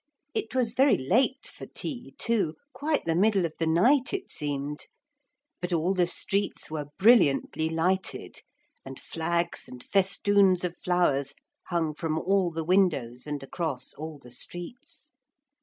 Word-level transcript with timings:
It 0.33 0.55
was 0.55 0.73
very 0.73 0.97
late 0.97 1.45
for 1.45 1.67
tea, 1.67 2.15
too, 2.17 2.55
quite 2.73 3.05
the 3.05 3.13
middle 3.13 3.45
of 3.45 3.53
the 3.59 3.67
night 3.67 4.15
it 4.15 4.31
seemed. 4.31 4.87
But 5.61 5.71
all 5.71 5.93
the 5.93 6.07
streets 6.07 6.71
were 6.71 6.87
brilliantly 6.97 7.69
lighted, 7.69 8.39
and 8.83 8.99
flags 8.99 9.67
and 9.67 9.83
festoons 9.83 10.63
of 10.63 10.75
flowers 10.75 11.35
hung 11.67 11.93
from 11.93 12.17
all 12.17 12.49
the 12.49 12.63
windows 12.63 13.27
and 13.27 13.43
across 13.43 13.93
all 13.93 14.17
the 14.17 14.31
streets. 14.31 15.11